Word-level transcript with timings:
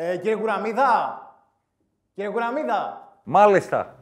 Ε, 0.00 0.16
κύριε 0.16 0.36
Κουραμίδα. 0.36 1.22
Κύριε 2.14 2.30
Κουραμίδα. 2.30 3.08
Μάλιστα. 3.22 3.94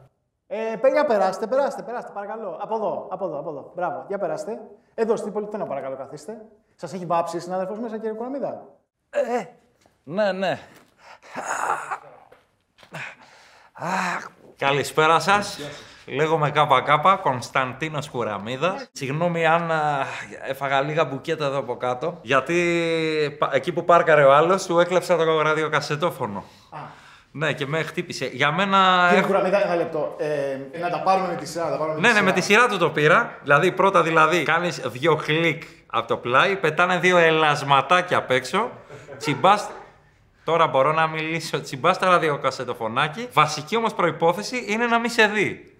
Ε, 0.47 0.75
παι- 0.81 0.91
για 0.91 1.05
περάστε, 1.05 1.47
περάστε, 1.47 1.81
περάστε, 1.81 2.11
παρακαλώ. 2.13 2.57
Από 2.61 2.75
εδώ, 2.75 3.07
από 3.11 3.25
εδώ, 3.25 3.39
από 3.39 3.49
εδώ. 3.49 3.71
Μπράβο, 3.75 4.03
για 4.07 4.17
περάστε. 4.17 4.59
Εδώ 4.95 5.15
στην 5.15 5.31
πολυθένα, 5.33 5.65
παρακαλώ, 5.65 5.95
καθίστε. 5.95 6.45
Σας 6.75 6.93
έχει 6.93 7.05
βάψει 7.05 7.39
συνάδελφος 7.39 7.79
μέσα, 7.79 7.97
κύριε 7.97 8.13
Κουραμίδα. 8.13 8.65
Ναι, 10.03 10.31
ναι. 10.31 10.59
Καλησπέρα 14.57 15.19
σας. 15.19 15.59
Λέγομαι 16.15 16.51
ΚΚ, 16.51 17.21
Κωνσταντίνος 17.21 18.09
Κουραμίδας. 18.09 18.89
Συγγνώμη 18.91 19.45
αν 19.45 19.71
α, 19.71 20.05
έφαγα 20.47 20.81
λίγα 20.81 21.05
μπουκέτα 21.05 21.45
εδώ 21.45 21.57
από 21.57 21.77
κάτω, 21.77 22.19
γιατί 22.21 22.55
πα- 23.39 23.49
εκεί 23.53 23.71
που 23.71 23.85
πάρκαρε 23.85 24.23
ο 24.23 24.33
άλλος 24.33 24.65
του 24.65 24.79
έκλεψα 24.79 25.17
το 25.17 25.41
ραδιοκασετόφωνο. 25.41 26.43
Ναι, 27.31 27.53
και 27.53 27.65
με 27.67 27.83
χτύπησε. 27.83 28.29
Για 28.33 28.51
μένα... 28.51 29.03
Κύριε 29.07 29.17
έχω- 29.23 29.27
Κουραμίδα, 29.27 29.63
ένα 29.65 29.75
λεπτό. 29.75 30.15
Ε, 30.73 30.79
να 30.79 30.89
τα 30.89 31.01
πάρουμε 31.01 31.27
με 31.27 31.35
τη 31.35 31.47
σειρά. 31.47 31.63
να 31.65 31.71
Τα 31.71 31.77
πάρουμε 31.77 31.95
με 31.95 32.01
Ναι, 32.01 32.07
τη 32.07 32.13
ναι, 32.13 32.21
με 32.21 32.31
τη 32.31 32.41
σειρά 32.41 32.67
του 32.67 32.77
το 32.77 32.89
πήρα. 32.89 33.37
Δηλαδή, 33.43 33.71
πρώτα 33.71 34.01
δηλαδή, 34.03 34.43
κάνεις 34.43 34.81
δύο 34.85 35.15
κλικ 35.15 35.63
από 35.87 36.07
το 36.07 36.17
πλάι, 36.17 36.55
πετάνε 36.55 36.97
δύο 36.97 37.17
ελασματάκια 37.17 38.17
απ' 38.17 38.31
έξω, 38.31 38.69
τσιμπά. 39.17 39.53
Τώρα 40.43 40.67
μπορώ 40.67 40.91
να 40.93 41.07
μιλήσω. 41.07 41.61
Τσιμπάς 41.61 41.97
τα 41.99 42.09
ραδιοκασετοφωνάκι. 42.09 43.27
Βασική 43.33 43.75
όμως 43.77 43.93
προπόθεση 43.93 44.65
είναι 44.67 44.85
να 44.85 44.99
μην 44.99 45.09
σε 45.09 45.27
δει. 45.27 45.76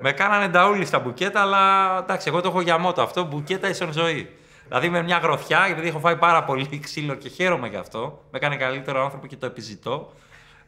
Με 0.00 0.12
κάνανε 0.12 0.48
νταούλι 0.48 0.84
στα 0.84 0.98
μπουκέτα, 0.98 1.40
αλλά 1.40 1.98
εντάξει, 1.98 2.28
εγώ 2.28 2.40
το 2.40 2.48
έχω 2.48 2.60
για 2.60 2.78
μότο 2.78 3.02
αυτό. 3.02 3.24
Μπουκέτα 3.24 3.68
ίσον 3.68 3.92
ζωή. 3.92 4.28
Δηλαδή 4.66 4.88
με 4.88 5.02
μια 5.02 5.18
γροθιά, 5.18 5.66
επειδή 5.70 5.88
έχω 5.88 5.98
φάει 5.98 6.16
πάρα 6.16 6.44
πολύ 6.44 6.78
ξύλο 6.84 7.14
και 7.14 7.28
χαίρομαι 7.28 7.68
γι' 7.68 7.76
αυτό. 7.76 8.22
Με 8.30 8.38
έκανε 8.38 8.56
καλύτερο 8.56 9.04
άνθρωπο 9.04 9.26
και 9.26 9.36
το 9.36 9.46
επιζητώ. 9.46 10.12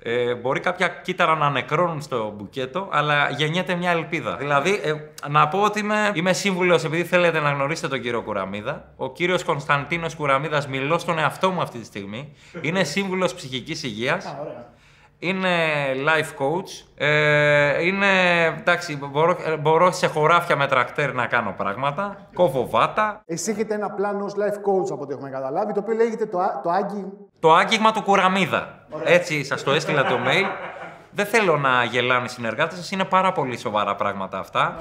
Ε, 0.07 0.35
μπορεί 0.35 0.61
κάποια 0.61 0.89
κύτταρα 0.89 1.35
να 1.35 1.51
νεκρώνουν 1.51 2.01
στο 2.03 2.35
μπουκέτο, 2.37 2.89
αλλά 2.91 3.31
γεννιέται 3.31 3.75
μια 3.75 3.91
ελπίδα. 3.91 4.37
Δηλαδή, 4.37 4.81
ε, 4.83 4.95
να 5.29 5.49
πω 5.49 5.63
ότι 5.63 5.79
είμαι, 5.79 6.11
είμαι 6.15 6.33
σύμβουλος, 6.33 6.85
επειδή 6.85 7.05
θέλετε 7.05 7.41
να 7.41 7.51
γνωρίσετε 7.51 7.89
τον 7.89 8.01
κύριο 8.01 8.23
Κουραμίδα. 8.23 8.93
Ο 8.97 9.13
κύριος 9.13 9.45
Κωνσταντίνος 9.45 10.15
Κουραμίδας, 10.15 10.69
μιλώ 10.69 10.99
στον 10.99 11.19
εαυτό 11.19 11.51
μου 11.51 11.61
αυτή 11.61 11.79
τη 11.79 11.85
στιγμή. 11.85 12.33
Είναι 12.61 12.85
σύμβουλος 12.85 13.35
ψυχικής 13.35 13.83
υγείας. 13.83 14.37
Α, 15.27 15.31
ωραία. 15.31 15.41
Είναι 15.41 15.51
life 16.07 16.43
coach. 16.43 16.85
Ε, 16.97 17.83
είναι, 17.87 18.07
εντάξει, 18.59 18.97
μπορώ, 18.97 19.37
ε, 19.47 19.57
μπορώ 19.57 19.93
σε 19.93 20.07
χωράφια 20.07 20.57
με 20.57 20.67
τρακτέρ 20.67 21.15
να 21.15 21.27
κάνω 21.27 21.55
πράγματα. 21.57 22.17
Κόβω 22.35 22.69
βάτα. 22.71 23.23
Εσύ 23.27 23.51
έχετε 23.51 23.75
ένα 23.75 23.91
πλάνο 23.91 24.25
ως 24.25 24.33
life 24.33 24.57
coach 24.57 24.91
από 24.93 25.03
ό,τι 25.03 25.13
έχουμε 25.13 25.31
καταλάβει, 25.31 25.73
το 25.73 25.81
οποίο 25.81 25.95
λέγεται 25.95 26.27
το, 26.27 26.39
α- 26.39 26.61
το 26.63 26.71
Άγγι. 26.71 27.05
Το 27.41 27.53
άγγιγμα 27.55 27.93
του 27.93 28.03
Κουραμίδα. 28.03 28.87
Έτσι 29.05 29.45
σας 29.45 29.63
το 29.63 29.71
έστειλα 29.73 30.05
το 30.05 30.19
mail. 30.27 30.47
Δεν 31.17 31.27
θέλω 31.27 31.57
να 31.57 31.85
γελάνε 31.85 32.25
οι 32.25 32.29
συνεργάτες 32.29 32.79
σας, 32.79 32.91
είναι 32.91 33.05
πάρα 33.05 33.33
πολύ 33.33 33.59
σοβαρά 33.59 33.95
πράγματα 33.95 34.39
αυτά. 34.39 34.77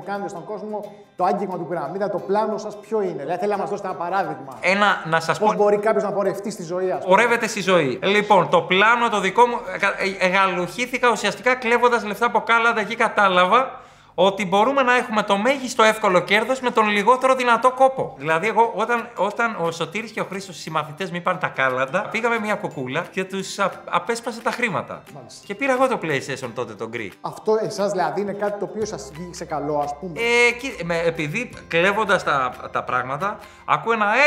Ουσιαστικά 0.00 0.06
δηλαδή, 0.06 0.06
που 0.06 0.06
κάνετε 0.06 0.28
στον 0.28 0.44
κόσμο, 0.44 0.92
το 1.16 1.24
άγγιγμα 1.24 1.56
του 1.58 1.66
πυραμίδα, 1.66 2.10
το 2.10 2.18
πλάνο 2.18 2.58
σας 2.58 2.76
ποιο 2.80 3.02
είναι. 3.02 3.22
Δηλαδή, 3.22 3.38
θέλει 3.38 3.50
να 3.50 3.56
μας 3.58 3.70
δώσετε 3.70 3.88
ένα 3.88 3.96
παράδειγμα. 3.96 4.56
Ένα, 4.60 5.02
να 5.06 5.20
σας 5.20 5.38
Πώς 5.38 5.48
πω, 5.54 5.62
μπορεί 5.62 5.78
κάποιος 5.78 6.02
να 6.02 6.12
πορευτεί 6.12 6.50
στη 6.50 6.62
ζωή, 6.62 6.90
ας 6.90 6.98
πούμε. 7.04 7.12
Ορεύεται 7.12 7.46
στη 7.46 7.60
ζωή. 7.60 7.98
Λοιπόν, 8.02 8.48
το 8.48 8.60
πλάνο 8.62 9.08
το 9.08 9.20
δικό 9.20 9.46
μου. 9.46 9.56
ε, 9.98 10.04
ε, 10.06 10.26
Εγαλουχήθηκα 10.26 11.10
ουσιαστικά 11.10 11.54
κλέβοντας 11.54 12.04
λεφτά 12.04 12.26
από 12.26 12.40
κάλαντα. 12.40 12.80
Εκεί 12.80 12.94
κατάλαβα 12.96 13.80
ότι 14.14 14.46
μπορούμε 14.46 14.82
να 14.82 14.96
έχουμε 14.96 15.22
το 15.22 15.36
μέγιστο 15.36 15.82
εύκολο 15.82 16.20
κέρδος 16.20 16.60
με 16.60 16.70
τον 16.70 16.88
λιγότερο 16.88 17.34
δυνατό 17.34 17.70
κόπο. 17.70 18.14
Δηλαδή, 18.18 18.46
εγώ 18.48 18.72
όταν, 18.76 19.08
όταν 19.16 19.56
ο 19.60 19.70
Σωτήρης 19.70 20.10
και 20.10 20.20
ο 20.20 20.24
Χρήστος, 20.24 20.56
οι 20.56 20.60
συμμαθητέ 20.60 21.04
μου 21.04 21.16
είπαν 21.16 21.38
τα 21.38 21.46
κάλαντα, 21.48 22.08
πήγαμε 22.10 22.38
μια 22.38 22.54
κουκούλα 22.54 23.04
και 23.10 23.24
τους 23.24 23.56
απέσπασε 23.84 24.40
τα 24.40 24.50
χρήματα. 24.50 25.02
Μάλιστα. 25.14 25.40
Και 25.46 25.54
πήρα 25.54 25.72
εγώ 25.72 25.88
το 25.88 25.98
PlayStation 26.02 26.50
τότε, 26.54 26.72
τον 26.74 26.88
γκρι. 26.88 27.12
Αυτό 27.20 27.58
εσάς 27.62 27.90
δηλαδή 27.90 28.20
είναι 28.20 28.32
κάτι 28.32 28.58
το 28.58 28.64
οποίο 28.64 28.84
σας 28.84 29.10
βγήκε 29.14 29.44
καλό, 29.44 29.78
ας 29.78 29.94
πούμε; 30.00 30.12
Ε, 30.48 30.52
κοί- 30.52 30.82
με, 30.84 30.98
επειδή 30.98 31.50
κλέβοντας 31.68 32.24
τα, 32.24 32.52
τα 32.72 32.82
πράγματα, 32.84 33.38
ακούω 33.64 33.92
ένα 33.92 34.06
Ε, 34.14 34.18
ε, 34.18 34.20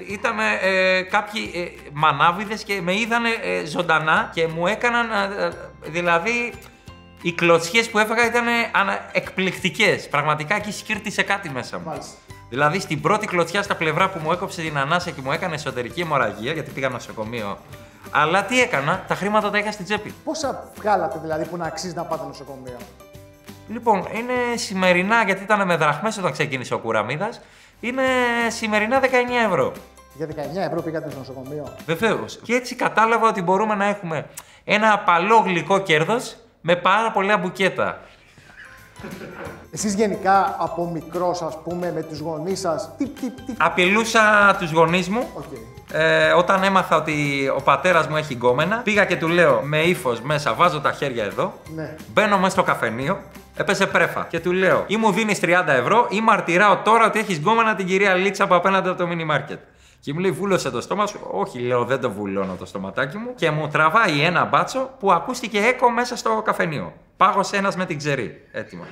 ε! 0.00 0.12
Ήταν 0.12 0.38
ε, 0.62 1.02
κάποιοι 1.02 1.50
ε, 1.54 1.90
μανάβιδες 1.92 2.62
και 2.64 2.80
με 2.82 2.94
είδανε 2.94 3.28
ε, 3.42 3.64
ζωντανά 3.64 4.30
και 4.34 4.46
μου 4.46 4.66
έκαναν. 4.66 5.10
ε, 5.10 5.44
ε, 5.44 5.50
δηλαδή, 5.90 6.52
οι 7.22 7.32
κλωτσιές 7.32 7.90
που 7.90 7.98
έφαγα 7.98 8.26
ήταν 8.26 8.44
εκπληκτικές. 9.12 10.08
Πραγματικά 10.08 10.54
εκεί 10.54 10.72
σκύρτησε 10.72 11.22
κάτι 11.22 11.50
μέσα 11.50 11.78
μου. 11.78 11.84
Μάλιστα. 11.84 12.14
Δηλαδή 12.48 12.80
στην 12.80 13.00
πρώτη 13.00 13.26
κλωτσιά 13.26 13.62
στα 13.62 13.76
πλευρά 13.76 14.10
που 14.10 14.18
μου 14.22 14.32
έκοψε 14.32 14.62
την 14.62 14.78
ανάσα 14.78 15.10
και 15.10 15.20
μου 15.24 15.32
έκανε 15.32 15.54
εσωτερική 15.54 16.00
αιμορραγία, 16.00 16.52
γιατί 16.52 16.70
πήγα 16.70 16.88
νοσοκομείο. 16.88 17.58
Αλλά 18.10 18.44
τι 18.44 18.60
έκανα, 18.60 19.04
τα 19.08 19.14
χρήματα 19.14 19.50
τα 19.50 19.58
είχα 19.58 19.72
στην 19.72 19.84
τσέπη. 19.84 20.14
Πόσα 20.24 20.70
βγάλατε 20.78 21.18
δηλαδή 21.22 21.44
που 21.44 21.56
να 21.56 21.66
αξίζει 21.66 21.94
να 21.94 22.02
πάτε 22.02 22.26
νοσοκομείο; 22.26 22.76
Λοιπόν, 23.68 24.06
είναι 24.14 24.56
σημερινά, 24.56 25.22
γιατί 25.24 25.42
ήταν 25.42 25.66
με 25.66 25.76
δραχμές 25.76 26.18
όταν 26.18 26.32
ξεκίνησε 26.32 26.74
ο 26.74 26.78
Κουραμίδας, 26.78 27.40
είναι 27.80 28.02
σημερινά 28.48 29.00
19 29.00 29.06
ευρώ. 29.46 29.72
Για 30.14 30.26
19 30.26 30.30
ευρώ 30.66 30.82
πήγατε 30.82 31.10
στο 31.10 31.18
νοσοκομείο; 31.18 31.72
Βεβαίως. 31.86 32.40
Και 32.42 32.54
έτσι 32.54 32.74
κατάλαβα 32.74 33.28
ότι 33.28 33.42
μπορούμε 33.42 33.74
να 33.74 33.84
έχουμε 33.84 34.26
ένα 34.64 34.92
απαλό 34.92 35.36
γλυκό 35.36 35.78
κέρδος 35.78 36.36
με 36.60 36.76
πάρα 36.76 37.10
πολλά 37.12 37.36
μπουκέτα. 37.36 37.98
Εσείς 39.72 39.94
γενικά 39.94 40.56
από 40.58 40.90
μικρός 40.92 41.42
ας 41.42 41.58
πούμε 41.64 41.92
με 41.92 42.02
τους 42.02 42.18
γονείς 42.18 42.60
σας, 42.60 42.90
τι, 42.98 43.08
τι, 43.08 43.30
τι, 43.30 43.54
Απειλούσα 43.58 44.56
τους 44.58 44.70
γονείς 44.72 45.08
μου 45.08 45.28
οκ. 45.34 45.44
Ε, 45.92 46.30
όταν 46.32 46.62
έμαθα 46.62 46.96
ότι 46.96 47.48
ο 47.56 47.60
πατέρας 47.62 48.06
μου 48.08 48.16
έχει 48.16 48.34
γκόμενα, 48.34 48.76
πήγα 48.76 49.04
και 49.04 49.16
του 49.16 49.28
λέω 49.28 49.60
με 49.64 49.78
ύφος 49.78 50.20
μέσα, 50.20 50.54
βάζω 50.54 50.80
τα 50.80 50.92
χέρια 50.92 51.24
εδώ, 51.24 51.52
Ναι. 51.74 51.96
μπαίνω 52.12 52.36
μέσα 52.38 52.50
στο 52.50 52.62
καφενείο, 52.62 53.18
έπεσε 53.56 53.86
πρέφα 53.86 54.26
και 54.30 54.40
του 54.40 54.52
λέω 54.52 54.84
ή 54.86 54.96
μου 54.96 55.12
δίνεις 55.12 55.40
30 55.40 55.72
ευρώ 55.72 56.06
ή 56.10 56.20
μαρτυράω 56.20 56.76
τώρα 56.76 57.06
ότι 57.06 57.18
έχεις 57.18 57.36
γκόμενα 57.38 57.74
την 57.74 57.86
κυρία 57.86 58.14
Λίτσα 58.14 58.44
από 58.44 58.54
απέναντι 58.54 58.88
από 58.88 58.98
το 58.98 59.06
μίνι 59.06 59.24
μάρκετ. 59.24 59.58
Και 60.00 60.12
μου 60.12 60.18
λέει, 60.18 60.30
βούλωσε 60.30 60.70
το 60.70 60.80
στόμα 60.80 61.06
σου. 61.06 61.20
Όχι, 61.30 61.58
λέω, 61.58 61.84
δεν 61.84 62.00
το 62.00 62.10
βουλώνω 62.10 62.54
το 62.58 62.66
στοματάκι 62.66 63.16
μου. 63.16 63.34
Και 63.34 63.50
μου 63.50 63.68
τραβάει 63.68 64.20
ένα 64.20 64.44
μπάτσο 64.44 64.90
που 64.98 65.12
ακούστηκε 65.12 65.58
έκο 65.58 65.90
μέσα 65.90 66.16
στο 66.16 66.42
καφενείο. 66.44 66.92
Πάγωσε 67.16 67.56
ένας 67.56 67.76
με 67.76 67.86
την 67.86 67.98
ξερή. 67.98 68.48
Έτοιμα. 68.52 68.84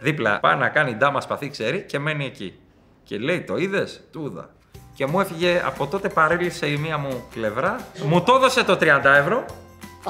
Δίπλα 0.00 0.40
πάει 0.40 0.56
να 0.56 0.68
κάνει 0.68 0.94
ντάμα 0.94 1.20
σπαθί 1.20 1.50
ξέρει 1.50 1.82
και 1.82 1.98
μένει 1.98 2.24
εκεί. 2.24 2.58
Και 3.02 3.18
λέει, 3.18 3.40
το 3.40 3.56
είδες, 3.56 4.00
του 4.12 4.26
είδα. 4.26 4.50
Και 4.94 5.06
μου 5.06 5.20
έφυγε 5.20 5.62
από 5.66 5.86
τότε 5.86 6.08
παρέλυσε 6.08 6.66
η 6.66 6.76
μία 6.76 6.98
μου 6.98 7.24
πλευρά. 7.34 7.80
Μου 8.06 8.22
το 8.22 8.34
έδωσε 8.34 8.64
το 8.64 8.78
30 8.80 9.04
ευρώ, 9.04 9.44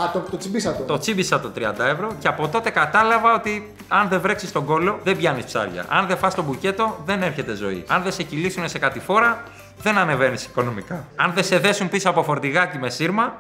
Α, 0.00 0.10
το, 0.12 0.18
το 0.30 0.36
τσιμπήσατε. 0.36 0.82
το 0.82 0.98
τσίμπησα 0.98 1.40
το 1.40 1.50
30 1.56 1.60
ευρώ 1.78 2.08
και 2.18 2.28
από 2.28 2.48
τότε 2.48 2.70
κατάλαβα 2.70 3.34
ότι 3.34 3.74
αν 3.88 4.08
δεν 4.08 4.20
βρέξεις 4.20 4.52
τον 4.52 4.64
κόλλο, 4.64 4.98
δεν 5.04 5.16
πιάνεις 5.16 5.44
ψάρια. 5.44 5.84
Αν 5.88 6.06
δεν 6.06 6.16
φας 6.16 6.34
το 6.34 6.42
μπουκέτο, 6.42 6.96
δεν 7.04 7.22
έρχεται 7.22 7.54
ζωή. 7.54 7.84
Αν 7.88 8.02
δεν 8.02 8.12
σε 8.12 8.22
κυλήσουν 8.22 8.68
σε 8.68 8.78
κατηφόρα, 8.78 9.42
δεν 9.82 9.98
ανεβαίνεις 9.98 10.44
οικονομικά. 10.44 11.04
Αν 11.16 11.32
δεν 11.34 11.44
σε 11.44 11.58
δέσουν 11.58 11.88
πίσω 11.88 12.10
από 12.10 12.22
φορτηγάκι 12.22 12.78
με 12.78 12.90
σύρμα, 12.90 13.34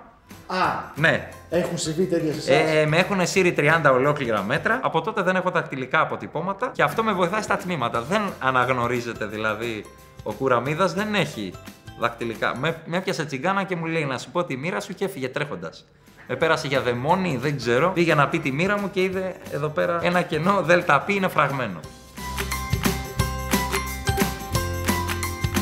Α, 0.46 0.56
ναι. 0.94 1.28
έχουν 1.50 1.78
συμβεί 1.78 2.04
τέτοια 2.04 2.32
σε 2.32 2.52
εσάς; 2.54 2.74
Ε, 2.74 2.86
με 2.86 2.96
έχουν 2.96 3.26
σύρει 3.26 3.54
30 3.58 3.90
ολόκληρα 3.92 4.42
μέτρα. 4.42 4.80
Από 4.82 5.00
τότε 5.00 5.22
δεν 5.22 5.36
έχω 5.36 5.50
δακτυλικά 5.50 6.00
αποτυπώματα 6.00 6.70
και 6.72 6.82
αυτό 6.82 7.02
με 7.02 7.12
βοηθάει 7.12 7.42
στα 7.42 7.56
τμήματα. 7.56 8.00
Δεν 8.02 8.22
αναγνωρίζεται 8.40 9.26
δηλαδή. 9.26 9.84
Ο 10.22 10.32
κουραμίδας 10.32 10.92
δεν 10.92 11.14
έχει 11.14 11.52
δακτυλικά. 11.98 12.56
Με, 12.56 12.76
με 12.84 12.96
έπιασε 12.96 13.24
τσιγκάνα 13.24 13.62
και 13.62 13.76
μου 13.76 13.84
λέει 13.86 14.04
να 14.04 14.18
σου 14.18 14.30
πω 14.30 14.44
τη 14.44 14.56
μοίρα 14.56 14.80
σου 14.80 14.94
και 14.94 15.04
έφυγε 15.04 15.28
τρέχοντας. 15.28 15.84
Με 16.28 16.36
πέρασε 16.36 16.66
για 16.66 16.80
δαιμόνι, 16.80 17.36
δεν 17.36 17.56
ξέρω. 17.56 17.90
Πήγε 17.90 18.14
να 18.14 18.28
πει 18.28 18.38
τη 18.38 18.52
μοίρα 18.52 18.78
μου 18.78 18.90
και 18.90 19.02
είδε 19.02 19.34
εδώ 19.52 19.68
πέρα 19.68 19.98
ένα 20.02 20.22
κενό. 20.22 20.62
ΔΕΛΤΑ 20.62 21.00
πι 21.00 21.14
είναι 21.14 21.28
φραγμένο. 21.28 21.80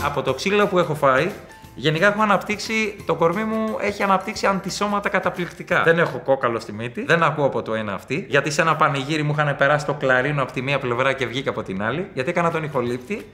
Από 0.05 0.23
το 0.23 0.35
ξύλο 0.35 0.67
που 0.67 0.79
έχω 0.79 0.95
φάει, 0.95 1.31
γενικά 1.75 2.07
έχω 2.07 2.23
αναπτύξει, 2.23 2.97
το 3.07 3.15
κορμί 3.15 3.45
μου 3.45 3.77
έχει 3.81 4.03
αναπτύξει 4.03 4.47
αντισώματα 4.47 5.09
καταπληκτικά. 5.09 5.83
Δεν 5.83 5.99
έχω 5.99 6.19
κόκαλο 6.19 6.61
στη 6.61 6.73
μύτη, 6.73 7.05
δεν 7.05 7.23
ακούω 7.23 7.47
από 7.47 7.63
το 7.63 7.75
ένα 7.75 7.93
αυτή, 7.95 8.27
γιατί 8.29 8.51
σε 8.51 8.61
ένα 8.61 8.77
πανηγύρι 8.77 9.23
μου 9.23 9.33
είχαν 9.39 9.57
περάσει 9.57 9.87
το 9.87 9.95
κλαρίνο 9.95 10.43
από 10.43 10.53
τη 10.53 10.63
μία 10.63 10.79
πλευρά 10.79 11.13
και 11.13 11.27
βγήκα 11.27 11.51
από 11.51 11.63
την 11.63 11.83
άλλη, 11.83 12.09
γιατί 12.15 12.31
έκανα 12.31 12.51
τον 12.51 12.65
ηχολήπτη 12.65 13.27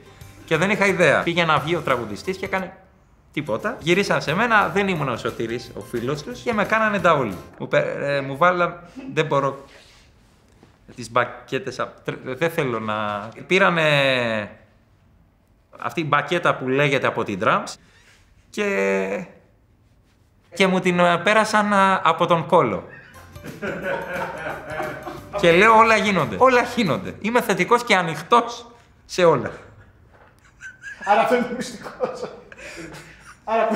και 0.45 0.57
δεν 0.57 0.69
είχα 0.69 0.85
ιδέα. 0.85 1.23
Πήγε 1.23 1.45
να 1.45 1.57
βγει 1.57 1.75
ο 1.75 1.81
τραγουδιστής 1.81 2.37
και 2.37 2.45
έκανε 2.45 2.73
τίποτα. 3.33 3.77
Γυρίσαν 3.79 4.21
σε 4.21 4.33
μένα, 4.33 4.67
δεν 4.67 4.87
ήμουν 4.87 5.09
ο 5.09 5.17
Σωτήρης, 5.17 5.71
ο 5.77 5.81
φίλος 5.81 6.23
τους, 6.23 6.41
και 6.41 6.53
με 6.53 6.65
κάνανε 6.65 6.99
τα 6.99 7.13
όλοι. 7.13 7.37
Μου, 7.59 7.67
πε- 7.67 7.97
ε, 8.01 8.21
μου 8.21 8.37
βάλα, 8.37 8.83
δεν 9.13 9.25
μπορώ. 9.25 9.65
Τις 10.95 11.11
μπακέτες. 11.11 11.79
Δεν 12.23 12.49
θέλω 12.49 12.79
να. 12.79 13.29
Πήρανε 13.47 14.51
αυτή 15.79 16.01
η 16.01 16.05
μπακέτα 16.07 16.55
που 16.55 16.67
λέγεται 16.67 17.07
από 17.07 17.23
την 17.23 17.39
Drums 17.43 17.73
και, 18.49 19.25
και 20.53 20.67
μου 20.67 20.79
την 20.79 20.99
ε, 20.99 21.17
πέρασαν 21.17 21.73
α, 21.73 22.01
από 22.03 22.25
τον 22.25 22.45
κόλο. 22.45 22.83
και 25.39 25.51
λέω 25.51 25.77
όλα 25.77 25.95
γίνονται. 25.95 26.35
Όλα 26.39 26.61
γίνονται. 26.61 27.15
Είμαι 27.21 27.41
θετικός 27.41 27.83
και 27.83 27.95
ανοιχτός 27.95 28.65
σε 29.05 29.23
όλα. 29.23 29.51
Άρα 31.05 31.21
αυτό 31.21 31.35
είναι 31.35 31.45
το 31.45 31.55
μυστικός 31.55 32.19
σου. 32.19 32.29
Άρα... 33.51 33.67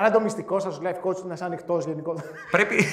Άρα 0.00 0.10
το 0.10 0.20
μυστικό 0.20 0.58
σας 0.60 0.80
life 0.82 0.86
coach 1.08 1.16
είναι 1.18 1.26
να 1.28 1.34
είσαι 1.34 1.44
ανοιχτός 1.44 1.84
γενικότερα. 1.84 2.26
Πρέπει 2.50 2.84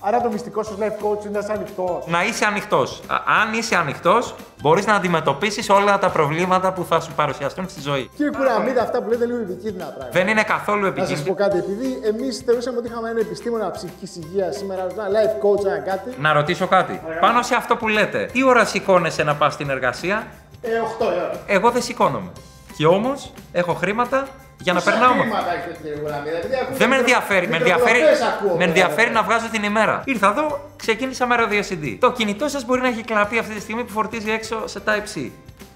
Άρα 0.00 0.20
το 0.20 0.30
μυστικό 0.30 0.62
σας 0.62 0.74
life 0.80 1.04
coach 1.04 1.20
είναι 1.24 1.30
να 1.32 1.38
είσαι 1.38 1.52
ανοιχτός. 1.52 2.06
να 2.06 2.24
είσαι 2.24 2.44
ανοιχτός. 2.44 3.02
Αν 3.42 3.52
είσαι 3.54 3.76
ανοιχτός, 3.76 4.34
μπορείς 4.62 4.86
να 4.86 4.94
αντιμετωπίσεις 4.94 5.68
όλα 5.70 5.98
τα 5.98 6.10
προβλήματα 6.10 6.72
που 6.72 6.84
θα 6.84 7.00
σου 7.00 7.12
παρουσιαστούν 7.12 7.68
στη 7.68 7.80
ζωή. 7.80 8.10
Κύριε 8.16 8.32
Κουραμίδα, 8.32 8.82
αυτά 8.82 9.02
που 9.02 9.08
λέτε 9.08 9.26
λίγο 9.26 9.38
επικίνδυνα 9.38 9.84
πράγματα. 9.84 10.08
Δεν 10.12 10.28
είναι 10.28 10.42
καθόλου 10.42 10.80
Να 10.80 10.86
σας 10.86 10.96
πω 10.96 11.02
επικίνδυνο. 11.04 11.34
κάτι, 11.36 11.58
επειδή 11.58 12.00
εμείς 12.04 12.38
θεωρούσαμε 12.38 12.78
ότι 12.78 12.86
είχαμε 12.88 13.10
ένα 13.10 13.20
επιστήμονα 13.20 13.70
ψυχικής 13.70 14.16
υγείας 14.16 14.56
σήμερα, 14.56 14.82
ένα 14.92 15.06
life 15.08 15.44
coach, 15.46 15.64
ένα 15.66 15.78
κάτι. 15.78 16.14
Να 16.18 16.32
ρωτήσω 16.32 16.66
κάτι. 16.66 17.00
Πάνω 17.20 17.42
σε 17.42 17.54
αυτό 17.54 17.76
που 17.76 17.88
λέτε, 17.88 18.28
τι 18.32 18.44
ώρα 18.44 18.64
σηκώνεσαι 18.64 19.22
να 19.22 19.34
πας 19.34 19.52
στην 19.54 19.70
εργασία, 19.70 20.26
Ε, 20.62 20.68
8 20.68 21.04
η 21.04 21.06
ώρα. 21.06 21.30
εγώ 21.46 21.70
δεν 21.70 21.82
σηκώνομαι. 21.82 22.30
Και 22.76 22.86
όμως 22.86 23.32
έχω 23.52 23.74
χρήματα 23.74 24.28
για 24.58 24.72
να 24.72 24.80
περνάω. 24.82 25.14
με- 25.14 25.20
Χρήματα 25.20 25.52
έχετε, 25.54 25.76
κύριε 25.82 25.96
Κουραμίδα, 25.96 26.36
επειδή 26.36 26.54
ακούω 26.54 26.76
Δεν 26.76 26.88
με 26.88 26.96
μικρο- 26.96 26.98
ενδιαφέρει. 26.98 27.48
Με 27.48 27.56
ενδιαφέρει, 27.56 27.92
μικροπροπές 27.98 28.20
ακούω, 28.28 28.56
με 28.56 28.64
ενδιαφέρει 28.64 28.96
βέβαια. 29.06 29.12
να 29.20 29.22
βγάζω 29.22 29.48
την 29.52 29.62
ημέρα. 29.62 30.02
Ήρθα 30.04 30.28
εδώ, 30.28 30.70
ξεκίνησα 30.76 31.26
με 31.26 31.36
ραδιοσυντή. 31.36 31.98
Το 32.00 32.12
κινητό 32.12 32.48
σας 32.48 32.64
μπορεί 32.64 32.80
να 32.80 32.88
έχει 32.88 33.02
κλαπεί 33.02 33.38
αυτή 33.38 33.54
τη 33.54 33.60
στιγμή 33.60 33.84
που 33.84 33.92
φορτίζει 33.92 34.30
έξω 34.30 34.66
σε 34.66 34.80
Type-C. 34.86 35.30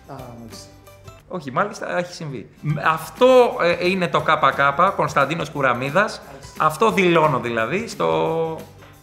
Α, 0.09 0.15
μάλιστα. 0.39 0.67
Όχι, 1.29 1.51
μάλιστα 1.53 1.99
έχει 1.99 2.13
συμβεί. 2.15 2.49
Μ, 2.61 2.73
Αυτό 2.93 3.57
ε, 3.81 3.89
είναι 3.89 4.09
το 4.09 4.21
ΚΚ, 4.21 4.95
Κωνσταντίνος 4.97 5.51
Κουραμίδας. 5.51 6.23
Αυτό 6.59 6.91
δηλώνω 6.91 7.39
δηλαδή. 7.39 7.89
Στο... 7.89 8.59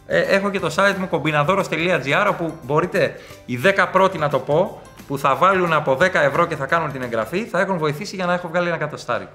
Ε, 0.08 0.20
έχω 0.22 0.50
και 0.50 0.60
το 0.60 0.74
site 0.76 0.96
μου 0.98 1.10
kombinadoros.gr 1.12 2.28
όπου 2.30 2.54
μπορείτε 2.62 3.16
οι 3.46 3.60
10 3.78 3.88
πρώτοι 3.92 4.18
να 4.18 4.30
το 4.30 4.40
πω 4.40 4.82
που 5.12 5.18
θα 5.18 5.36
βάλουν 5.36 5.74
από 5.74 5.92
10 6.02 6.14
ευρώ 6.14 6.46
και 6.46 6.56
θα 6.56 6.66
κάνουν 6.66 6.92
την 6.92 7.02
εγγραφή 7.02 7.44
θα 7.46 7.60
έχουν 7.60 7.78
βοηθήσει 7.78 8.16
για 8.16 8.26
να 8.26 8.34
έχω 8.34 8.48
βγάλει 8.48 8.68
ένα 8.68 8.78
κατοστάρικο. 8.78 9.32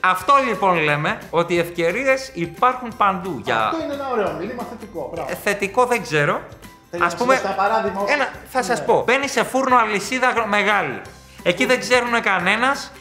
Αυτό 0.00 0.34
λοιπόν 0.48 0.76
λέμε 0.82 1.18
ότι 1.30 1.54
οι 1.54 1.58
ευκαιρίες 1.58 2.30
υπάρχουν 2.34 2.96
παντού. 2.96 3.40
Για... 3.44 3.66
Αυτό 3.66 3.82
είναι 3.84 3.92
ένα 3.92 4.08
ωραίο 4.12 4.32
μήνυμα 4.32 4.62
θετικό. 4.70 5.10
Μπράβο. 5.14 5.28
Ε, 5.30 5.34
Θετικό 5.34 5.84
δεν 5.86 6.02
ξέρω. 6.02 6.40
Θέλεις 6.90 7.06
Ας 7.06 7.12
να 7.12 7.18
πούμε, 7.18 7.32
μας 7.34 7.42
δώσεις 7.42 7.56
ένα 7.56 7.68
παράδειγμα 7.68 8.00
ως- 8.00 8.10
ένα, 8.10 8.28
θα 8.48 8.62
σας 8.62 8.78
Ναι. 8.78 8.84
πω. 8.84 9.02
Μπαίνει 9.06 9.28
σε 9.28 9.44
φούρνο 9.44 9.76
αλυσίδα 9.76 10.30
γρο- 10.30 10.46
μεγάλη. 10.46 11.00
Εκεί 11.42 11.64
δεν 11.66 11.80
ξέρουν 11.80 12.20
κανένας 12.22 12.92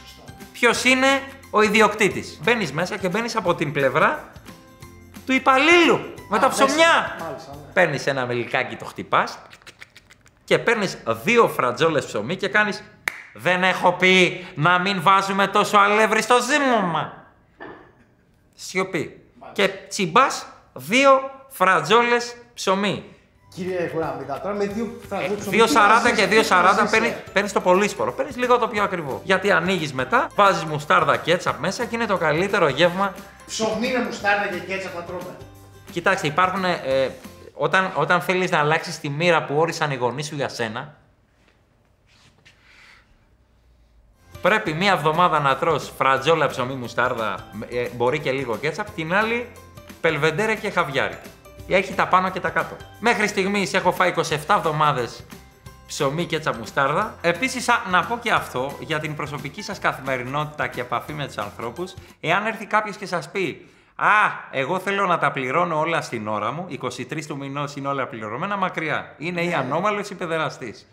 ποιος 0.51 0.83
είναι 0.83 1.07
ο 1.49 1.61
ιδιοκτήτης. 1.61 2.39
Μπαίνεις 2.43 2.71
μέσα 2.71 2.97
και 2.97 3.09
μπαίνεις 3.09 3.35
από 3.35 3.55
την 3.55 3.71
πλευρά 3.71 4.23
του 5.25 5.33
υπαλλήλου 5.33 5.99
με 6.29 6.39
τα 6.39 6.47
μέσα. 6.47 6.65
ψωμιά. 6.65 7.15
Μάλιστα, 7.27 7.51
ναι. 7.51 7.71
Παίρνεις 7.73 8.07
ένα 8.07 8.25
μελικάκι, 8.25 8.75
το 8.75 8.85
χτυπάς 8.85 9.37
και 10.47 10.57
παίρνεις 10.57 10.97
δύο 11.23 11.47
φρατζόλες 11.47 12.05
ψωμί 12.05 12.35
και 12.35 12.47
κάνεις 12.47 12.83
«Δεν 13.33 13.63
έχω 13.63 13.91
πει 13.91 14.45
να 14.55 14.79
μην 14.79 15.01
βάζουμε 15.01 15.47
τόσο 15.47 15.77
αλεύρι 15.77 16.21
στο 16.21 16.35
ζύμωμα». 16.41 17.13
Σιωπή. 18.55 19.21
Και 19.51 19.69
τσιμπάς 19.87 20.45
δύο 20.73 21.09
φρατζόλες 21.47 22.35
ψωμί. 22.53 23.03
Κύριε 23.55 23.89
Κουραμίδα, 23.93 24.41
τώρα 24.41 24.55
με 24.55 24.65
δύο 24.65 24.99
φραγμού 25.07 25.37
2,40 25.51 26.15
και 26.15 26.27
2,40 26.27 26.87
παίρνει, 26.91 27.15
παίρνεις 27.33 27.51
το 27.51 27.61
πολύσπορο. 27.61 28.11
Παίρνεις 28.11 28.37
λίγο 28.37 28.57
το 28.57 28.67
πιο 28.67 28.83
ακριβό. 28.83 29.21
Γιατί 29.23 29.51
ανοίγεις 29.51 29.93
μετά, 29.93 30.27
βάζεις 30.35 30.63
μουστάρδα 30.63 31.17
κέτσαπ 31.17 31.59
μέσα 31.59 31.85
και 31.85 31.95
είναι 31.95 32.05
το 32.05 32.17
καλύτερο 32.17 32.67
γεύμα. 32.67 33.13
Ψωμί 33.47 33.91
με 33.91 34.03
μουστάρδα 34.03 34.47
και 34.47 34.59
κέτσα 34.67 34.89
θα 34.89 35.01
τρώμε. 35.01 35.37
Κοιτάξτε, 35.91 36.27
υπάρχουν. 36.27 36.63
Ε, 36.63 37.11
όταν, 37.57 37.91
όταν 37.95 38.21
θέλεις 38.21 38.51
να 38.51 38.59
αλλάξεις 38.59 38.99
τη 38.99 39.09
μοίρα 39.09 39.43
που 39.45 39.55
όρισαν 39.55 39.91
οι 39.91 39.95
γονείς 39.95 40.25
σου 40.25 40.35
για 40.35 40.49
σένα, 40.49 40.95
πρέπει 44.41 44.73
μία 44.73 44.91
εβδομάδα 44.91 45.39
να 45.39 45.57
τρως 45.57 45.91
φρατζόλα 45.97 46.47
ψωμί 46.47 46.73
μουστάρδα, 46.73 47.47
ε, 47.69 47.87
μπορεί 47.95 48.19
και 48.19 48.31
λίγο 48.31 48.57
κέτσαπ, 48.57 48.89
την 48.89 49.13
άλλη 49.13 49.47
πελβεντέρε 50.01 50.55
και 50.55 50.69
χαβιάρι. 50.69 51.17
Έχει 51.67 51.93
τα 51.93 52.07
πάνω 52.07 52.29
και 52.29 52.39
τα 52.39 52.49
κάτω. 52.49 52.75
Μέχρι 52.99 53.27
στιγμής 53.27 53.73
έχω 53.73 53.91
φάει 53.91 54.13
27 54.17 54.55
εβδομάδες 54.57 55.23
ψωμί 55.87 56.25
κέτσαπ 56.25 56.55
μουστάρδα. 56.55 57.15
Επίσης, 57.21 57.69
α, 57.69 57.81
να 57.89 58.05
πω 58.05 58.17
και 58.21 58.31
αυτό 58.31 58.77
για 58.79 58.99
την 58.99 59.15
προσωπική 59.15 59.61
σας 59.61 59.79
καθημερινότητα 59.79 60.67
και 60.67 60.81
επαφή 60.81 61.13
με 61.13 61.25
τους 61.25 61.37
ανθρώπους. 61.37 61.93
Εάν 62.19 62.45
έρθει 62.45 62.65
κάποιος 62.65 62.97
και 62.97 63.05
σας 63.05 63.29
πει 63.31 63.65
Α, 63.99 64.09
εγώ 64.51 64.79
θέλω 64.79 65.05
να 65.05 65.17
τα 65.17 65.31
πληρώνω 65.31 65.79
όλα 65.79 66.01
στην 66.01 66.27
ώρα 66.27 66.51
μου. 66.51 66.67
23 66.69 67.25
του 67.27 67.37
μηνός 67.37 67.75
είναι 67.75 67.87
όλα 67.87 68.07
πληρωμένα 68.07 68.57
μακριά. 68.57 69.13
Είναι 69.17 69.41
ή 69.41 69.53
ανώμαλος 69.53 70.09
ή 70.09 70.15
παιδεραστής. 70.15 70.87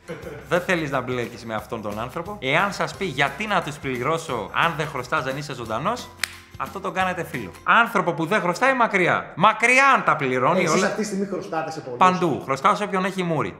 δεν 0.48 0.60
θέλεις 0.60 0.90
να 0.90 1.00
μπλέκεις 1.00 1.44
με 1.44 1.54
αυτόν 1.54 1.82
τον 1.82 1.98
άνθρωπο. 2.00 2.36
Εάν 2.40 2.72
σας 2.72 2.94
πει 2.96 3.04
γιατί 3.04 3.46
να 3.46 3.62
τους 3.62 3.76
πληρώσω, 3.76 4.50
αν 4.64 4.74
δεν 4.76 4.86
χρωστάς, 4.86 5.24
δεν 5.24 5.36
είσαι 5.36 5.54
ζωντανός, 5.54 6.08
αυτό 6.56 6.80
τον 6.80 6.92
κάνετε 6.92 7.24
φίλο. 7.24 7.50
Άνθρωπο 7.62 8.12
που 8.12 8.26
δεν 8.26 8.40
χρωστάει 8.40 8.74
μακριά. 8.74 9.32
Μακριά 9.34 9.86
αν 9.96 10.04
τα 10.04 10.16
πληρώνει 10.16 10.62
Εσείς 10.62 10.74
όλα. 10.76 10.86
αυτή 10.86 11.00
τη 11.00 11.06
στιγμή 11.06 11.26
χρωστάτε 11.26 11.70
σε 11.70 11.80
πολλούς. 11.80 11.98
Παντού. 11.98 12.40
Χρωστάω 12.44 12.74
σε 12.74 12.84
όποιον 12.84 13.04
έχει 13.04 13.22
μούρι. 13.22 13.56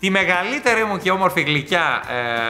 Τη 0.00 0.10
μεγαλύτερη 0.10 0.84
μου 0.84 0.98
και 0.98 1.10
όμορφη 1.10 1.40
γλυκιά 1.40 2.02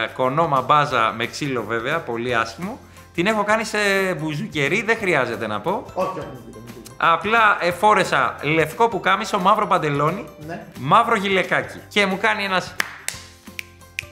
ε, 0.03 0.07
κονόμα 0.13 0.61
μπάζα 0.61 1.13
με 1.17 1.25
ξύλο 1.25 1.63
βέβαια, 1.63 1.99
πολύ 1.99 2.35
άσχημο, 2.35 2.79
την 3.13 3.25
έχω 3.27 3.43
κάνει 3.43 3.63
σε 3.63 3.77
μπουζουκερί, 4.19 4.81
δεν 4.83 4.97
χρειάζεται 4.97 5.47
να 5.47 5.59
πω. 5.61 5.83
Όχι, 5.93 6.07
όχι, 6.09 6.19
μην 6.19 6.45
πείτε, 6.45 6.59
μην 6.65 6.73
πείτε. 6.83 6.91
Απλά 6.97 7.57
ε, 7.61 7.71
φόρεσα 7.71 8.35
λευκό 8.41 8.87
πουκάμισο, 8.87 9.39
μαύρο 9.39 9.67
παντελόνι, 9.67 10.25
Ναι. 10.47 10.65
μαύρο 10.79 11.15
γυλαικάκι. 11.15 11.79
Και 11.87 12.05
μου 12.05 12.17
κάνει 12.21 12.43
ένας... 12.43 12.75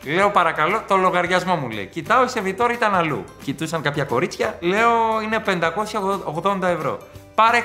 Λέω 0.04 0.30
παρακαλώ, 0.30 0.84
το 0.88 0.96
λογαριασμό 0.96 1.56
μου 1.56 1.70
λέει. 1.70 1.86
Κοιτάω, 1.86 2.24
η 2.24 2.28
σεβιτόρη 2.28 2.74
ήταν 2.74 2.96
αλλού. 2.96 3.24
Κοιτούσαν 3.44 3.82
κάποια 3.82 4.04
κορίτσια, 4.04 4.58
λέω 4.60 5.22
είναι 5.24 5.44
580 5.46 6.62
ευρώ. 6.62 6.98
Πάρε 7.36 7.62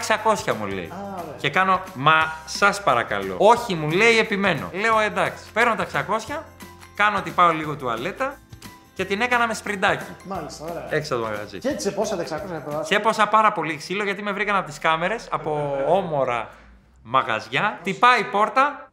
600 0.49 0.53
μου 0.59 0.67
λέει. 0.67 0.85
Α, 0.85 0.97
ωραία. 1.13 1.35
Και 1.39 1.51
κάνω, 1.51 1.81
μα 1.95 2.13
σας 2.47 2.83
παρακαλώ. 2.83 3.35
Όχι 3.39 3.75
μου 3.75 3.91
λέει, 3.91 4.19
επιμένω. 4.19 4.71
Λέω 4.73 4.99
εντάξει. 5.01 5.43
Παίρνω 5.53 5.75
τα 5.75 5.87
600, 6.31 6.43
κάνω 6.95 7.19
ότι 7.19 7.31
πάω 7.31 7.51
λίγο 7.53 7.77
τουαλέτα 7.77 8.37
και 9.03 9.09
την 9.09 9.21
έκανα 9.21 9.47
με 9.47 9.55
σπριντάκι. 9.55 10.05
Μάλιστα, 10.25 10.65
ωραία. 10.65 10.87
Έξω 10.91 11.15
από 11.15 11.25
το 11.25 11.31
μαγαζί. 11.31 11.59
Και 11.59 11.69
έτσι 11.69 11.89
σε 11.89 11.95
πόσα 11.95 12.17
600 12.17 12.31
ευρώ. 12.31 12.85
Και 12.89 12.95
έπωσα 12.95 13.29
πάρα 13.29 13.53
πολύ 13.53 13.77
ξύλο 13.77 14.05
γιατί 14.05 14.23
με 14.23 14.33
βρήκαν 14.33 14.57
από 14.57 14.67
τις 14.67 14.79
κάμερες, 14.79 15.29
από 15.31 15.79
όμορα 15.87 16.49
μαγαζιά. 17.03 17.79
Τυπάει 17.83 18.21
η 18.21 18.25
πόρτα, 18.25 18.89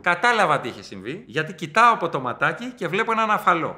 κατάλαβα 0.00 0.60
τι 0.60 0.68
είχε 0.68 0.82
συμβεί, 0.82 1.24
γιατί 1.26 1.52
κοιτάω 1.52 1.92
από 1.92 2.08
το 2.08 2.20
ματάκι 2.20 2.66
και 2.66 2.88
βλέπω 2.88 3.12
έναν 3.12 3.30
αφαλό. 3.30 3.76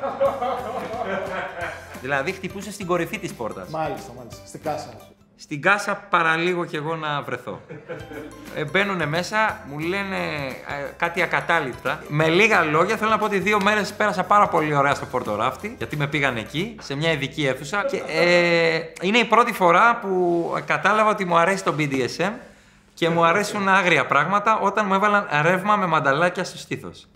δηλαδή 2.02 2.32
χτυπούσε 2.32 2.72
στην 2.72 2.86
κορυφή 2.86 3.18
της 3.18 3.34
πόρτας. 3.34 3.68
Μάλιστα, 3.68 4.12
μάλιστα. 4.16 4.46
Στην 4.46 4.62
κάσα. 4.62 5.13
Στην 5.36 5.62
κάσα 5.62 5.94
παραλίγο 6.10 6.64
κι 6.64 6.76
εγώ 6.76 6.96
να 6.96 7.22
βρεθώ. 7.22 7.60
Ε, 8.54 8.64
Μπαίνουν 8.64 9.08
μέσα, 9.08 9.60
μου 9.68 9.78
λένε 9.78 10.16
ε, 10.46 10.92
κάτι 10.96 11.22
ακατάληπτα. 11.22 12.02
Με 12.08 12.28
λίγα 12.28 12.62
λόγια 12.62 12.96
θέλω 12.96 13.10
να 13.10 13.18
πω 13.18 13.24
ότι 13.24 13.38
δύο 13.38 13.62
μέρες 13.62 13.92
πέρασα 13.92 14.24
πάρα 14.24 14.48
πολύ 14.48 14.74
ωραία 14.74 14.94
στο 14.94 15.06
Πορτοράφτη, 15.06 15.74
γιατί 15.78 15.96
με 15.96 16.06
πήγαν 16.06 16.36
εκεί, 16.36 16.76
σε 16.80 16.94
μια 16.94 17.12
ειδική 17.12 17.46
αίθουσα. 17.46 17.84
Και, 17.84 18.02
ε, 18.06 18.80
είναι 19.00 19.18
η 19.18 19.24
πρώτη 19.24 19.52
φορά 19.52 19.96
που 19.96 20.52
κατάλαβα 20.66 21.10
ότι 21.10 21.24
μου 21.24 21.36
αρέσει 21.36 21.64
το 21.64 21.74
BDSM 21.78 22.32
και 22.94 23.08
μου 23.08 23.24
αρέσουν 23.24 23.68
άγρια 23.68 24.06
πράγματα 24.06 24.58
όταν 24.58 24.84
μου 24.86 24.94
έβαλαν 24.94 25.28
ρεύμα 25.42 25.76
με 25.76 25.86
μανταλάκια 25.86 26.44
στο 26.44 26.58
στήθος. 26.58 27.08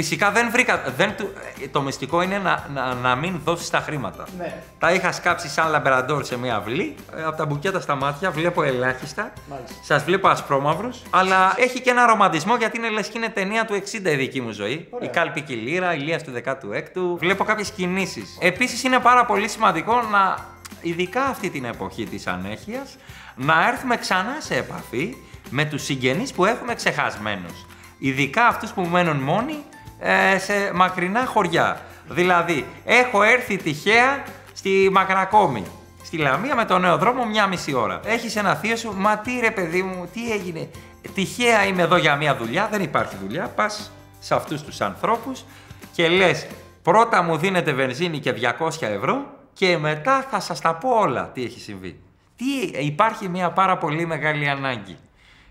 Φυσικά 0.00 0.30
δεν 0.30 0.50
βρήκα. 0.50 0.82
Δεν, 0.96 1.16
του- 1.16 1.32
ε, 1.62 1.68
το 1.68 1.82
μυστικό 1.82 2.22
είναι 2.22 2.38
να, 2.38 2.66
να, 2.74 2.94
να 2.94 3.14
μην 3.14 3.40
δώσεις 3.44 3.70
τα 3.70 3.78
χρήματα. 3.80 4.24
Ναι. 4.38 4.62
Τα 4.78 4.92
είχα 4.92 5.12
σκάψει 5.12 5.48
σαν 5.48 5.70
λαμπεραντόρ 5.70 6.24
σε 6.24 6.38
μια 6.38 6.56
αυλή. 6.56 6.94
Ε, 7.16 7.22
από 7.24 7.36
τα 7.36 7.46
μπουκέτα 7.46 7.80
στα 7.80 7.94
μάτια 7.94 8.30
βλέπω 8.30 8.62
ελάχιστα. 8.62 9.32
Μάλιστα. 9.50 9.74
Σας 9.82 10.04
βλέπω 10.04 10.28
ασπρόμαυρους. 10.28 11.02
Αλλά 11.10 11.54
έχει 11.56 11.80
και 11.80 11.90
ένα 11.90 12.06
ρομαντισμό 12.06 12.56
γιατί 12.56 12.78
είναι 12.78 12.88
λες 12.90 13.08
και 13.08 13.18
είναι 13.18 13.28
ταινία 13.28 13.64
του 13.64 13.74
60 13.74 14.10
η 14.10 14.14
δική 14.14 14.40
μου 14.40 14.50
ζωή. 14.50 14.86
Ωραία. 14.90 15.08
Η 15.08 15.12
κάλπικη 15.12 15.52
λύρα, 15.54 15.94
η 15.94 15.98
Ηλίας 16.00 16.22
του 16.22 16.32
16ου. 16.44 17.18
Βλέπω 17.18 17.44
κάποιες 17.44 17.70
κινήσεις. 17.70 18.38
Επίσης 18.40 18.82
είναι 18.82 18.98
πάρα 18.98 19.24
πολύ 19.24 19.48
σημαντικό 19.48 19.94
να, 20.10 20.36
ειδικά 20.80 21.22
αυτή 21.24 21.50
την 21.50 21.64
εποχή 21.64 22.04
της 22.06 22.26
ανέχειας, 22.26 22.96
να 23.36 23.68
έρθουμε 23.68 23.96
ξανά 23.96 24.36
σε 24.38 24.54
επαφή 24.56 25.16
με 25.50 25.64
τους 25.64 25.82
συγγενείς 25.82 26.32
που 26.32 26.44
έχουμε 26.44 26.74
ξεχασμένους. 26.74 27.66
Ειδικά 27.98 28.46
αυτούς 28.46 28.70
που 28.70 28.82
μένουν 28.82 29.16
μόνοι 29.16 29.56
ε, 30.00 30.38
σε 30.38 30.70
μακρινά 30.74 31.26
χωριά. 31.26 31.80
Δηλαδή, 32.08 32.66
έχω 32.84 33.22
έρθει 33.22 33.56
τυχαία 33.56 34.24
στη 34.52 34.88
Μακρακόμη. 34.92 35.64
Στη 36.02 36.16
Λαμία 36.16 36.54
με 36.54 36.64
τον 36.64 36.80
νέο 36.80 36.98
δρόμο 36.98 37.26
μια 37.26 37.46
μισή 37.46 37.74
ώρα. 37.74 38.00
Έχεις 38.04 38.36
ένα 38.36 38.54
θείο 38.54 38.76
σου, 38.76 38.94
μα 38.96 39.18
τι 39.18 39.38
ρε 39.40 39.50
παιδί 39.50 39.82
μου, 39.82 40.08
τι 40.12 40.32
έγινε. 40.32 40.70
Τυχαία 41.14 41.64
είμαι 41.64 41.82
εδώ 41.82 41.96
για 41.96 42.16
μια 42.16 42.36
δουλειά, 42.36 42.68
δεν 42.70 42.82
υπάρχει 42.82 43.16
δουλειά. 43.22 43.52
Πας 43.56 43.90
σε 44.18 44.34
αυτούς 44.34 44.62
τους 44.62 44.80
ανθρώπους 44.80 45.44
και 45.92 46.08
λες, 46.08 46.46
Πρώτα 46.82 47.22
μου 47.22 47.36
δίνετε 47.36 47.72
βενζίνη 47.72 48.18
και 48.18 48.34
200 48.58 48.68
ευρώ 48.80 49.26
και 49.52 49.78
μετά 49.78 50.26
θα 50.30 50.40
σας 50.40 50.60
τα 50.60 50.74
πω 50.74 50.88
όλα 50.88 51.30
τι 51.34 51.44
έχει 51.44 51.60
συμβεί. 51.60 52.00
Τι, 52.36 52.78
υπάρχει 52.86 53.28
μια 53.28 53.50
πάρα 53.50 53.78
πολύ 53.78 54.06
μεγάλη 54.06 54.48
ανάγκη. 54.48 54.96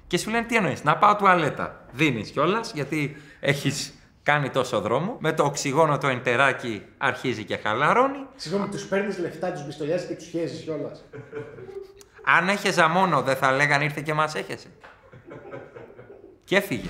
Και 0.08 0.18
σου 0.18 0.29
λένε 0.29 0.46
τι 0.46 0.56
εννοείς, 0.56 0.84
να 0.84 0.98
πάω 0.98 1.15
τουαλέτα. 1.15 1.86
Δίνεις 1.91 2.29
κιόλας 2.29 2.72
γιατί 2.74 3.22
έχεις 3.39 3.94
κάνει 4.31 4.50
τόσο 4.50 4.79
δρόμο. 4.81 5.17
Με 5.19 5.33
το 5.33 5.43
οξυγόνο 5.43 5.98
το 5.98 6.07
εντεράκι 6.07 6.86
αρχίζει 6.98 7.43
και 7.43 7.57
χαλαρώνει. 7.57 8.25
Συγγνώμη, 8.36 8.69
τους 8.69 8.86
παίρνεις 8.86 9.19
λεφτά, 9.19 9.51
τους 9.51 9.62
πιστολιάζεις 9.62 10.07
και 10.07 10.15
τους 10.15 10.27
χέζεις 10.27 10.62
κιόλας. 10.62 11.03
Αν 12.24 12.50
έχεζα 12.50 12.88
μόνο, 12.88 13.21
δεν 13.21 13.36
θα 13.36 13.51
λέγανε 13.51 13.83
ήρθε 13.83 14.01
και 14.01 14.13
μας 14.13 14.36
έχεσε. 14.36 14.67
Και 16.43 16.55
έφυγε. 16.55 16.89